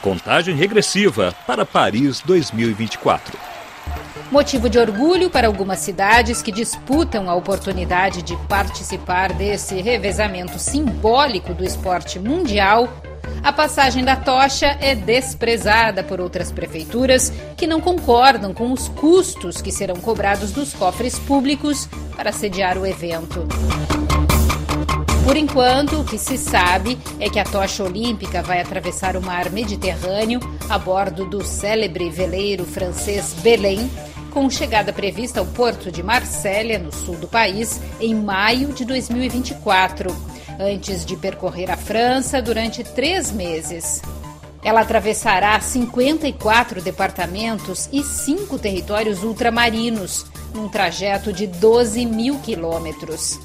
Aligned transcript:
Contagem 0.00 0.54
regressiva 0.54 1.34
para 1.46 1.66
Paris 1.66 2.22
2024. 2.24 3.38
Motivo 4.30 4.70
de 4.70 4.78
orgulho 4.78 5.28
para 5.28 5.46
algumas 5.46 5.80
cidades 5.80 6.40
que 6.40 6.50
disputam 6.50 7.28
a 7.28 7.34
oportunidade 7.34 8.22
de 8.22 8.36
participar 8.48 9.32
desse 9.32 9.82
revezamento 9.82 10.58
simbólico 10.58 11.52
do 11.52 11.64
esporte 11.64 12.18
mundial. 12.18 12.88
A 13.42 13.52
passagem 13.52 14.04
da 14.04 14.16
tocha 14.16 14.76
é 14.80 14.94
desprezada 14.94 16.02
por 16.02 16.20
outras 16.20 16.50
prefeituras 16.50 17.30
que 17.56 17.66
não 17.66 17.80
concordam 17.80 18.54
com 18.54 18.72
os 18.72 18.88
custos 18.88 19.60
que 19.60 19.70
serão 19.70 19.96
cobrados 19.96 20.50
dos 20.50 20.72
cofres 20.72 21.18
públicos 21.18 21.88
para 22.16 22.32
sediar 22.32 22.78
o 22.78 22.86
evento. 22.86 23.46
Por 25.26 25.36
enquanto, 25.36 26.00
o 26.00 26.04
que 26.04 26.18
se 26.18 26.38
sabe 26.38 26.96
é 27.18 27.28
que 27.28 27.40
a 27.40 27.44
tocha 27.44 27.82
olímpica 27.82 28.44
vai 28.44 28.60
atravessar 28.60 29.16
o 29.16 29.20
mar 29.20 29.50
Mediterrâneo 29.50 30.38
a 30.68 30.78
bordo 30.78 31.26
do 31.26 31.44
célebre 31.44 32.08
veleiro 32.08 32.64
francês 32.64 33.34
Belém, 33.42 33.90
com 34.30 34.48
chegada 34.48 34.92
prevista 34.92 35.40
ao 35.40 35.46
porto 35.46 35.90
de 35.90 36.00
Marsella, 36.00 36.78
no 36.78 36.94
sul 36.94 37.16
do 37.16 37.26
país, 37.26 37.80
em 37.98 38.14
maio 38.14 38.72
de 38.72 38.84
2024, 38.84 40.14
antes 40.60 41.04
de 41.04 41.16
percorrer 41.16 41.72
a 41.72 41.76
França 41.76 42.40
durante 42.40 42.84
três 42.84 43.32
meses. 43.32 44.00
Ela 44.62 44.82
atravessará 44.82 45.60
54 45.60 46.80
departamentos 46.80 47.88
e 47.92 48.04
cinco 48.04 48.60
territórios 48.60 49.24
ultramarinos, 49.24 50.24
num 50.54 50.68
trajeto 50.68 51.32
de 51.32 51.48
12 51.48 52.06
mil 52.06 52.38
quilômetros. 52.38 53.40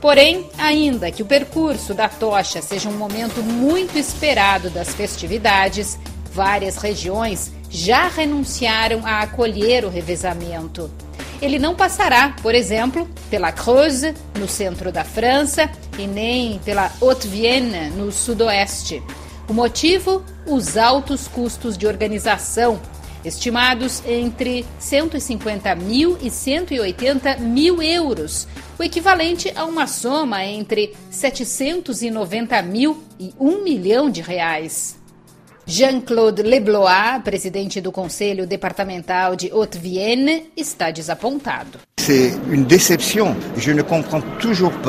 Porém, 0.00 0.48
ainda 0.56 1.10
que 1.10 1.22
o 1.22 1.26
percurso 1.26 1.92
da 1.92 2.08
tocha 2.08 2.62
seja 2.62 2.88
um 2.88 2.96
momento 2.96 3.42
muito 3.42 3.98
esperado 3.98 4.70
das 4.70 4.94
festividades, 4.94 5.98
várias 6.32 6.76
regiões 6.76 7.52
já 7.68 8.08
renunciaram 8.08 9.04
a 9.04 9.20
acolher 9.20 9.84
o 9.84 9.90
revezamento. 9.90 10.90
Ele 11.40 11.58
não 11.58 11.74
passará, 11.74 12.34
por 12.42 12.54
exemplo, 12.54 13.08
pela 13.30 13.52
Creuse, 13.52 14.14
no 14.38 14.48
centro 14.48 14.90
da 14.90 15.04
França, 15.04 15.70
e 15.98 16.06
nem 16.06 16.58
pela 16.60 16.90
Haute-Vienne, 17.00 17.90
no 17.90 18.10
sudoeste. 18.10 19.02
O 19.48 19.52
motivo? 19.52 20.24
Os 20.46 20.76
altos 20.76 21.28
custos 21.28 21.76
de 21.76 21.86
organização, 21.86 22.80
estimados 23.24 24.02
entre 24.06 24.66
150 24.78 25.74
mil 25.74 26.16
e 26.20 26.30
180 26.30 27.36
mil 27.36 27.82
euros, 27.82 28.46
o 28.80 28.82
equivalente 28.82 29.52
a 29.54 29.66
uma 29.66 29.86
soma 29.86 30.42
entre 30.42 30.94
790 31.10 32.62
mil 32.62 33.02
e 33.18 33.30
1 33.38 33.62
milhão 33.62 34.08
de 34.08 34.22
reais. 34.22 34.98
Jean-Claude 35.66 36.42
Leblois, 36.42 37.22
presidente 37.22 37.78
do 37.78 37.92
Conselho 37.92 38.46
Departamental 38.46 39.36
de 39.36 39.50
Haute-Vienne, 39.50 40.50
está 40.56 40.90
desapontado. 40.90 41.78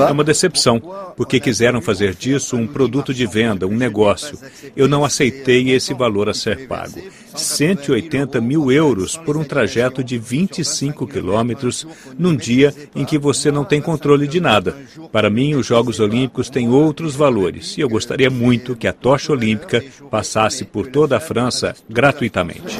É 0.07 0.11
uma 0.13 0.23
decepção, 0.23 0.79
porque 1.17 1.41
quiseram 1.41 1.81
fazer 1.81 2.15
disso 2.15 2.55
um 2.55 2.65
produto 2.65 3.13
de 3.13 3.27
venda, 3.27 3.67
um 3.67 3.75
negócio. 3.75 4.39
Eu 4.73 4.87
não 4.87 5.03
aceitei 5.03 5.69
esse 5.71 5.93
valor 5.93 6.29
a 6.29 6.33
ser 6.33 6.65
pago. 6.65 7.01
180 7.35 8.39
mil 8.41 8.71
euros 8.71 9.17
por 9.17 9.37
um 9.37 9.43
trajeto 9.43 10.03
de 10.03 10.17
25 10.17 11.07
quilômetros 11.07 11.85
num 12.17 12.35
dia 12.35 12.73
em 12.95 13.05
que 13.05 13.17
você 13.17 13.51
não 13.51 13.63
tem 13.63 13.81
controle 13.81 14.27
de 14.27 14.39
nada. 14.39 14.75
Para 15.11 15.29
mim, 15.29 15.55
os 15.55 15.65
Jogos 15.65 15.99
Olímpicos 15.99 16.49
têm 16.49 16.69
outros 16.69 17.15
valores 17.15 17.77
e 17.77 17.81
eu 17.81 17.89
gostaria 17.89 18.29
muito 18.29 18.75
que 18.75 18.87
a 18.87 18.93
tocha 18.93 19.31
olímpica 19.31 19.83
passasse 20.09 20.65
por 20.65 20.87
toda 20.87 21.17
a 21.17 21.19
França 21.19 21.75
gratuitamente. 21.89 22.77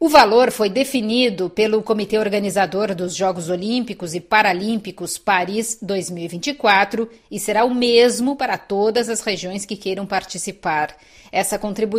O 0.00 0.08
valor 0.08 0.50
foi 0.50 0.70
definido 0.70 1.50
pelo 1.50 1.82
Comitê 1.82 2.18
Organizador 2.18 2.94
dos 2.94 3.14
Jogos 3.14 3.48
Olímpicos 3.48 4.14
e 4.14 4.20
Paralímpicos 4.20 5.18
Paris 5.18 5.78
2024 5.82 7.08
e 7.30 7.38
será 7.38 7.64
o 7.64 7.74
mesmo 7.74 8.36
para 8.36 8.56
todas 8.56 9.08
as 9.08 9.20
regiões 9.20 9.64
que 9.64 9.76
queiram 9.76 10.06
participar. 10.06 10.96
Essa 11.30 11.58
contribuição 11.58 11.97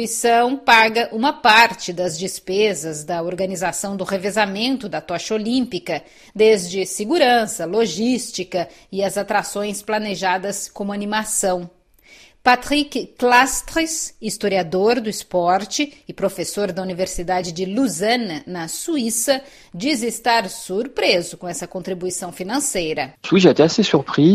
paga 0.57 1.09
uma 1.11 1.33
parte 1.33 1.91
das 1.91 2.17
despesas 2.17 3.03
da 3.03 3.21
organização 3.21 3.97
do 3.97 4.03
revezamento 4.03 4.87
da 4.87 5.01
tocha 5.01 5.33
olímpica, 5.33 6.03
desde 6.33 6.85
segurança, 6.85 7.65
logística 7.65 8.69
e 8.91 9.03
as 9.03 9.17
atrações 9.17 9.81
planejadas 9.81 10.69
como 10.69 10.93
animação. 10.93 11.69
Patrick 12.41 13.15
Clastres, 13.17 14.15
historiador 14.21 15.01
do 15.01 15.09
esporte 15.09 15.93
e 16.07 16.13
professor 16.13 16.71
da 16.71 16.81
Universidade 16.81 17.51
de 17.51 17.65
Lausanne, 17.65 18.43
na 18.47 18.69
Suíça, 18.69 19.41
diz 19.75 20.01
estar 20.01 20.49
surpreso 20.49 21.35
com 21.35 21.49
essa 21.49 21.67
contribuição 21.67 22.31
financeira. 22.31 23.13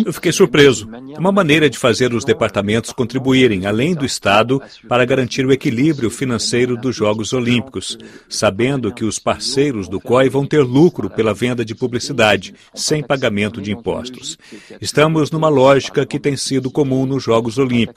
Eu 0.07 0.13
fiquei 0.13 0.33
surpreso. 0.33 0.87
É 1.15 1.19
uma 1.19 1.33
maneira 1.33 1.69
de 1.69 1.79
fazer 1.79 2.13
os 2.13 2.27
departamentos 2.27 2.93
contribuírem, 2.93 3.65
além 3.65 3.95
do 3.95 4.05
Estado, 4.05 4.63
para 4.87 5.07
garantir 5.07 5.47
o 5.47 5.53
equilíbrio 5.53 6.11
financeiro 6.11 6.77
dos 6.77 6.95
Jogos 6.95 7.33
Olímpicos, 7.33 7.97
sabendo 8.29 8.93
que 8.93 9.05
os 9.05 9.19
parceiros 9.19 9.89
do 9.89 9.99
COI 9.99 10.29
vão 10.29 10.47
ter 10.47 10.63
lucro 10.63 11.09
pela 11.09 11.33
venda 11.33 11.65
de 11.65 11.75
publicidade, 11.75 12.55
sem 12.75 13.03
pagamento 13.03 13.63
de 13.63 13.73
impostos. 13.73 14.37
Estamos 14.79 15.31
numa 15.31 15.49
lógica 15.49 16.05
que 16.05 16.21
tem 16.21 16.37
sido 16.37 16.71
comum 16.71 17.07
nos 17.07 17.23
Jogos 17.23 17.57
Olímpicos 17.57 17.94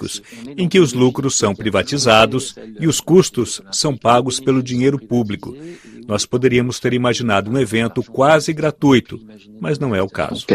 em 0.58 0.68
que 0.68 0.80
os 0.80 0.94
lucros 0.94 1.38
são 1.38 1.56
privatizados 1.56 2.56
e 2.80 2.88
os 2.88 3.00
custos 3.00 3.62
são 3.72 3.96
pagos 3.96 4.40
pelo 4.40 4.62
dinheiro 4.62 5.00
público. 5.00 5.56
Nós 6.08 6.26
poderíamos 6.26 6.80
ter 6.80 6.94
imaginado 6.94 7.52
um 7.52 7.58
evento 7.58 8.04
quase 8.04 8.54
gratuito, 8.54 9.20
mas 9.60 9.78
não 9.78 9.94
é 9.94 10.02
o 10.02 10.10
caso. 10.10 10.46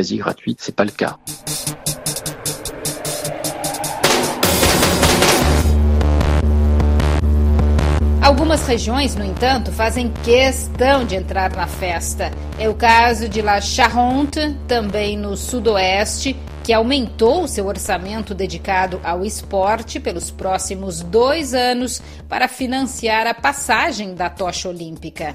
Algumas 8.23 8.65
regiões, 8.67 9.17
no 9.17 9.25
entanto, 9.25 9.73
fazem 9.73 10.13
questão 10.23 11.05
de 11.05 11.17
entrar 11.17 11.55
na 11.57 11.67
festa. 11.67 12.31
É 12.57 12.69
o 12.69 12.75
caso 12.75 13.29
de 13.29 13.43
La 13.43 13.61
Charente, 13.61 14.57
também 14.69 15.19
no 15.19 15.37
sudoeste, 15.37 16.37
que 16.63 16.73
aumentou 16.73 17.49
seu 17.49 17.67
orçamento 17.67 18.35
dedicado 18.35 19.01
ao 19.03 19.25
esporte 19.25 19.99
pelos 19.99 20.31
próximos 20.31 21.01
dois 21.01 21.55
anos 21.55 22.01
para 22.29 22.47
financiar 22.47 23.27
a 23.27 23.35
passagem 23.35 24.15
da 24.15 24.31
tocha 24.31 24.69
olímpica. 24.69 25.35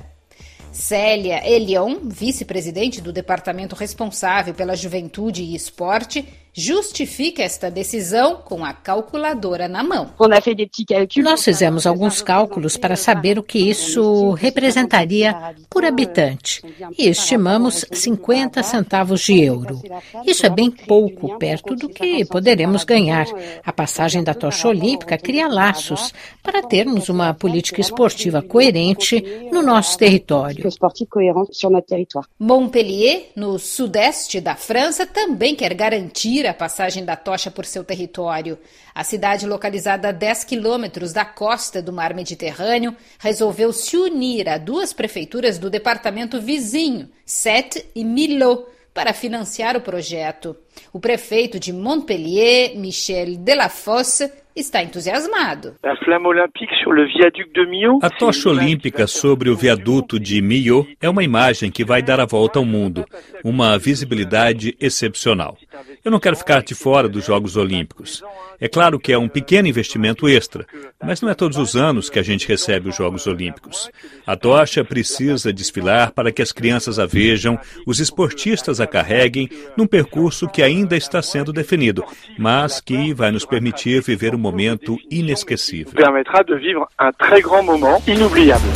Célia 0.72 1.46
Elion, 1.46 1.98
vice-presidente 2.04 3.02
do 3.02 3.12
departamento 3.12 3.76
responsável 3.76 4.54
pela 4.54 4.76
juventude 4.76 5.44
e 5.44 5.56
esporte, 5.56 6.26
justifica 6.58 7.44
esta 7.44 7.70
decisão 7.70 8.38
com 8.38 8.66
a 8.66 8.74
calculadora 8.74 9.68
na 9.68 9.84
mão. 9.84 10.10
Nós 11.22 11.44
fizemos 11.44 11.86
alguns 11.86 12.20
cálculos 12.20 12.76
para 12.76 12.96
saber 12.96 13.38
o 13.38 13.44
que 13.44 13.60
isso 13.60 14.32
representaria 14.32 15.56
por 15.70 15.86
habitante 15.86 16.64
e 16.98 17.08
estimamos 17.08 17.86
50 17.92 18.64
centavos 18.64 19.22
de 19.22 19.40
euro. 19.40 19.80
Isso 20.26 20.48
é 20.48 20.50
bem 20.50 20.72
pouco 20.72 21.38
perto 21.38 21.76
do 21.76 21.88
que 21.88 22.26
poderemos 22.26 22.84
ganhar. 22.84 23.28
A 23.64 23.72
passagem 23.72 24.24
da 24.24 24.34
tocha 24.34 24.68
olímpica 24.68 25.16
cria 25.16 25.48
laços 25.48 26.12
para 26.42 26.64
termos 26.64 27.08
uma 27.08 27.36
política 27.36 27.82
esportiva 27.82 28.42
coerente 28.42 29.22
no 29.52 29.62
nosso 29.62 29.96
território. 29.96 30.68
Montpellier, 32.40 33.30
no 33.36 33.60
sudeste 33.60 34.42
da 34.42 34.56
França, 34.56 35.06
também 35.06 35.56
quer 35.56 35.76
garantir 35.76 36.47
a 36.48 36.54
passagem 36.54 37.04
da 37.04 37.16
tocha 37.16 37.52
por 37.52 37.66
seu 37.66 37.84
território. 37.84 38.58
A 38.94 39.04
cidade, 39.04 39.46
localizada 39.46 40.10
a 40.10 40.12
10 40.12 40.44
quilômetros 40.44 41.14
da 41.14 41.26
costa 41.26 41.82
do 41.82 41.94
mar 41.94 42.14
Mediterrâneo, 42.14 42.96
resolveu 43.20 43.72
se 43.74 43.98
unir 43.98 44.50
a 44.50 44.58
duas 44.58 44.94
prefeituras 44.94 45.58
do 45.58 45.70
departamento 45.70 46.40
vizinho, 46.42 47.10
Sète 47.26 47.86
e 47.96 48.04
Millau, 48.04 48.70
para 48.94 49.14
financiar 49.14 49.78
o 49.78 49.82
projeto. 49.82 50.56
O 50.92 51.00
prefeito 51.00 51.60
de 51.60 51.72
Montpellier, 51.74 52.78
Michel 52.78 53.38
Delafosse, 53.38 54.32
está 54.60 54.82
entusiasmado. 54.84 55.76
A 58.02 58.10
tocha 58.10 58.50
olímpica 58.50 59.06
sobre 59.08 59.50
o 59.50 59.56
viaduto 59.56 60.20
de 60.20 60.42
Millau 60.42 60.88
é 61.00 61.10
uma 61.10 61.24
imagem 61.24 61.70
que 61.70 61.86
vai 61.86 62.02
dar 62.02 62.20
a 62.20 62.26
volta 62.26 62.58
ao 62.60 62.66
mundo, 62.66 63.06
uma 63.44 63.78
visibilidade 63.78 64.76
excepcional. 64.80 65.58
Eu 66.04 66.12
não 66.12 66.20
quero 66.20 66.36
ficar 66.36 66.64
de 66.64 66.74
fora 66.74 67.08
dos 67.08 67.26
Jogos 67.26 67.56
Olímpicos. 67.56 68.24
É 68.60 68.68
claro 68.68 69.00
que 69.00 69.14
é 69.14 69.18
um 69.18 69.28
pequeno 69.28 69.68
investimento 69.68 70.28
extra, 70.28 70.66
mas 71.04 71.22
não 71.22 71.30
é 71.30 71.36
todos 71.36 71.58
os 71.58 71.76
anos 71.76 72.10
que 72.10 72.18
a 72.18 72.24
gente 72.24 72.48
recebe 72.48 72.90
os 72.90 72.96
Jogos 72.96 73.28
Olímpicos. 73.28 73.92
A 74.26 74.36
tocha 74.36 74.84
precisa 74.84 75.54
desfilar 75.54 76.12
para 76.12 76.32
que 76.32 76.42
as 76.42 76.52
crianças 76.52 76.98
a 76.98 77.06
vejam, 77.06 77.60
os 77.86 78.00
esportistas 78.00 78.82
a 78.82 78.88
carreguem, 78.88 79.48
num 79.78 79.86
percurso 79.86 80.48
que 80.48 80.64
ainda 80.68 80.96
está 80.96 81.22
sendo 81.22 81.52
definido, 81.52 82.04
mas 82.38 82.80
que 82.80 83.14
vai 83.14 83.32
nos 83.32 83.46
permitir 83.46 84.02
viver 84.02 84.36
um 84.36 84.38
momento 84.38 84.98
inesquecível. 85.10 85.94
Permettra 85.94 86.44
de 86.44 86.56
vivre 86.56 86.84
un 87.00 87.12
très 87.18 87.42
grand 87.42 87.64
moment 87.64 88.02
inoubliable. 88.08 88.70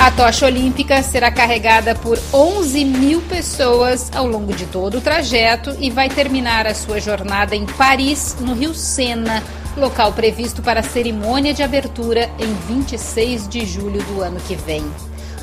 A 0.00 0.12
tocha 0.12 0.46
olímpica 0.46 1.02
será 1.02 1.30
carregada 1.30 1.94
por 1.96 2.16
11 2.32 2.84
mil 2.84 3.20
pessoas 3.22 4.10
ao 4.14 4.26
longo 4.26 4.54
de 4.54 4.64
todo 4.66 4.98
o 4.98 5.00
trajeto 5.00 5.76
e 5.80 5.90
vai 5.90 6.08
terminar 6.08 6.66
a 6.66 6.74
sua 6.74 7.00
jornada 7.00 7.56
em 7.56 7.66
Paris, 7.66 8.36
no 8.40 8.54
Rio 8.54 8.72
Sena, 8.72 9.42
local 9.76 10.12
previsto 10.12 10.62
para 10.62 10.80
a 10.80 10.84
cerimônia 10.84 11.52
de 11.52 11.64
abertura 11.64 12.30
em 12.38 12.54
26 12.72 13.48
de 13.48 13.66
julho 13.66 14.00
do 14.04 14.22
ano 14.22 14.40
que 14.46 14.54
vem. 14.54 14.84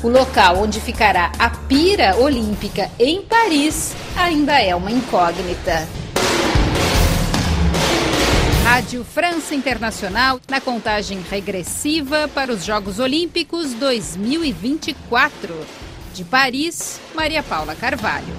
O 0.02 0.08
local 0.08 0.58
onde 0.58 0.80
ficará 0.80 1.32
a 1.38 1.48
pira 1.48 2.16
olímpica 2.16 2.90
em 2.98 3.22
Paris 3.22 3.94
ainda 4.14 4.60
é 4.60 4.74
uma 4.74 4.90
incógnita. 4.90 5.88
Rádio 8.62 9.04
França 9.04 9.54
Internacional 9.54 10.38
na 10.48 10.60
contagem 10.60 11.24
regressiva 11.30 12.28
para 12.28 12.52
os 12.52 12.64
Jogos 12.64 12.98
Olímpicos 12.98 13.72
2024. 13.72 15.54
De 16.12 16.24
Paris, 16.24 17.00
Maria 17.14 17.42
Paula 17.42 17.74
Carvalho. 17.74 18.34